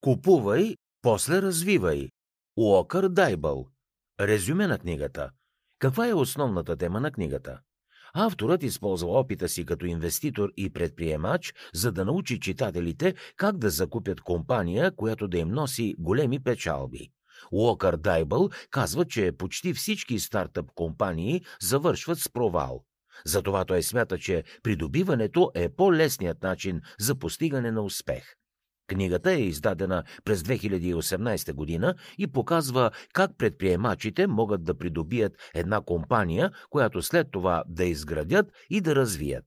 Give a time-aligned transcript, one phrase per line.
[0.00, 2.08] Купувай, после развивай.
[2.56, 3.66] Уокър Дайбъл.
[4.20, 5.30] Резюме на книгата.
[5.78, 7.60] Каква е основната тема на книгата?
[8.14, 14.20] Авторът използва опита си като инвеститор и предприемач, за да научи читателите как да закупят
[14.20, 17.10] компания, която да им носи големи печалби.
[17.52, 22.84] Уокър Дайбъл казва, че почти всички стартъп компании завършват с провал.
[23.26, 28.37] Затова той смята, че придобиването е по-лесният начин за постигане на успех.
[28.88, 36.50] Книгата е издадена през 2018 година и показва как предприемачите могат да придобият една компания,
[36.70, 39.44] която след това да изградят и да развият.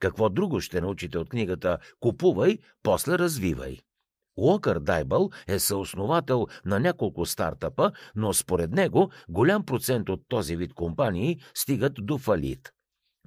[0.00, 3.78] Какво друго ще научите от книгата Купувай, после развивай.
[4.36, 10.74] Уокър Дайбъл е съосновател на няколко стартъпа, но според него голям процент от този вид
[10.74, 12.72] компании стигат до фалит.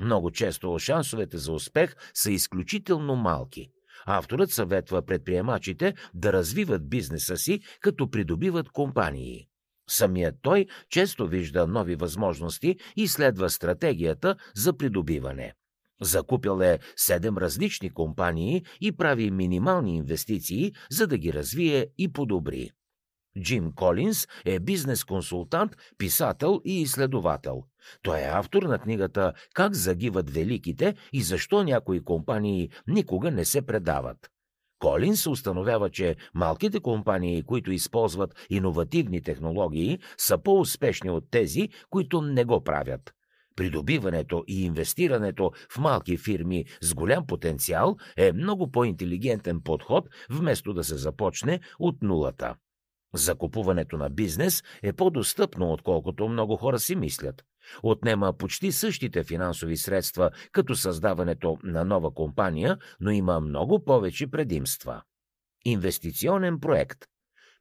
[0.00, 3.70] Много често шансовете за успех са изключително малки.
[4.06, 9.46] Авторът съветва предприемачите да развиват бизнеса си, като придобиват компании.
[9.90, 15.52] Самият той често вижда нови възможности и следва стратегията за придобиване.
[16.00, 22.70] Закупил е седем различни компании и прави минимални инвестиции, за да ги развие и подобри.
[23.40, 27.62] Джим Колинс е бизнес-консултант, писател и изследовател.
[28.02, 33.62] Той е автор на книгата Как загиват великите и защо някои компании никога не се
[33.62, 34.30] предават.
[34.78, 42.44] Колинс установява, че малките компании, които използват иновативни технологии, са по-успешни от тези, които не
[42.44, 43.14] го правят.
[43.56, 50.84] Придобиването и инвестирането в малки фирми с голям потенциал е много по-интелигентен подход, вместо да
[50.84, 52.54] се започне от нулата.
[53.14, 57.44] Закупуването на бизнес е по-достъпно, отколкото много хора си мислят.
[57.82, 65.02] Отнема почти същите финансови средства, като създаването на нова компания, но има много повече предимства.
[65.64, 66.98] Инвестиционен проект.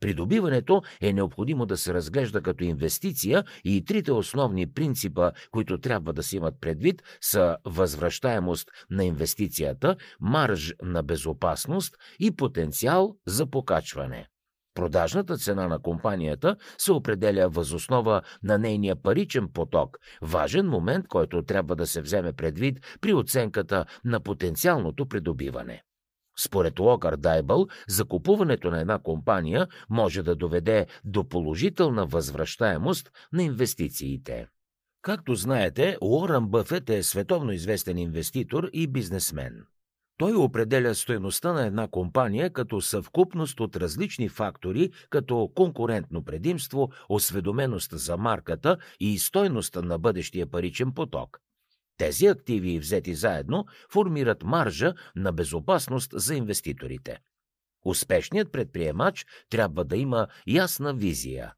[0.00, 6.22] Придобиването е необходимо да се разглежда като инвестиция и трите основни принципа, които трябва да
[6.22, 14.26] се имат предвид, са възвръщаемост на инвестицията, марж на безопасност и потенциал за покачване.
[14.74, 21.76] Продажната цена на компанията се определя възоснова на нейния паричен поток, важен момент, който трябва
[21.76, 25.82] да се вземе предвид при оценката на потенциалното придобиване.
[26.38, 34.46] Според Локър Дайбъл, закупуването на една компания може да доведе до положителна възвръщаемост на инвестициите.
[35.02, 39.64] Както знаете, Уорън Бъфет е световно известен инвеститор и бизнесмен.
[40.20, 47.98] Той определя стоеността на една компания като съвкупност от различни фактори, като конкурентно предимство, осведоменост
[47.98, 51.40] за марката и стойността на бъдещия паричен поток.
[51.96, 57.18] Тези активи, взети заедно, формират маржа на безопасност за инвеститорите.
[57.84, 61.52] Успешният предприемач трябва да има ясна визия.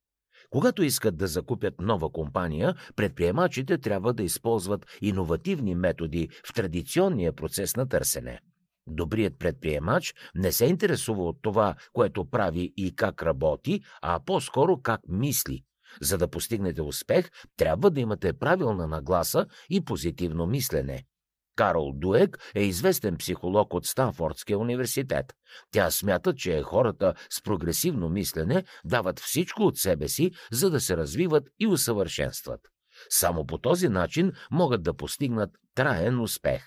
[0.50, 7.77] Когато искат да закупят нова компания, предприемачите трябва да използват иновативни методи в традиционния процес
[7.77, 8.41] на търсене.
[8.87, 15.00] Добрият предприемач не се интересува от това, което прави и как работи, а по-скоро как
[15.09, 15.65] мисли.
[16.00, 21.04] За да постигнете успех, трябва да имате правилна нагласа и позитивно мислене.
[21.56, 25.32] Карл Дуек е известен психолог от Станфордския университет.
[25.70, 30.97] Тя смята, че хората с прогресивно мислене дават всичко от себе си, за да се
[30.97, 32.60] развиват и усъвършенстват.
[33.10, 36.64] Само по този начин могат да постигнат траен успех.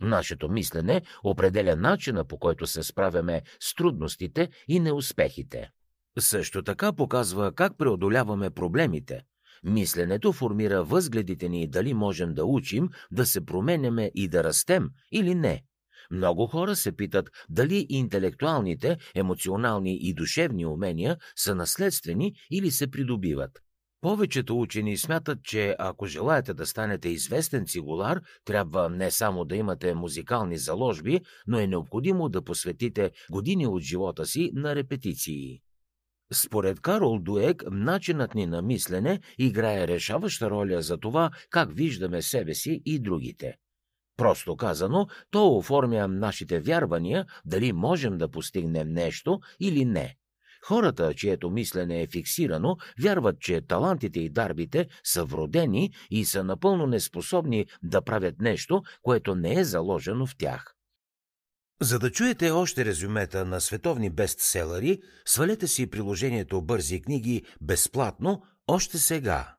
[0.00, 5.70] Нашето мислене определя начина по който се справяме с трудностите и неуспехите.
[6.18, 9.20] Също така показва как преодоляваме проблемите.
[9.64, 15.34] Мисленето формира възгледите ни дали можем да учим, да се променяме и да растем или
[15.34, 15.62] не.
[16.10, 23.50] Много хора се питат дали интелектуалните, емоционални и душевни умения са наследствени или се придобиват.
[24.00, 29.94] Повечето учени смятат, че ако желаете да станете известен цигулар, трябва не само да имате
[29.94, 35.60] музикални заложби, но е необходимо да посветите години от живота си на репетиции.
[36.32, 42.54] Според Карол Дуек, начинът ни на мислене играе решаваща роля за това как виждаме себе
[42.54, 43.56] си и другите.
[44.16, 50.16] Просто казано, то оформя нашите вярвания дали можем да постигнем нещо или не.
[50.64, 56.86] Хората, чието мислене е фиксирано, вярват, че талантите и дарбите са вродени и са напълно
[56.86, 60.74] неспособни да правят нещо, което не е заложено в тях.
[61.82, 68.98] За да чуете още резюмета на световни бестселери, свалете си приложението Бързи книги безплатно още
[68.98, 69.54] сега.